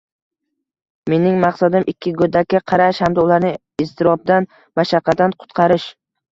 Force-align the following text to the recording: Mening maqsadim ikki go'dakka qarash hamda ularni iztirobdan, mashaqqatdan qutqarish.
Mening 1.13 1.37
maqsadim 1.43 1.85
ikki 1.93 2.15
go'dakka 2.23 2.63
qarash 2.73 3.03
hamda 3.07 3.27
ularni 3.29 3.55
iztirobdan, 3.87 4.51
mashaqqatdan 4.83 5.41
qutqarish. 5.41 5.91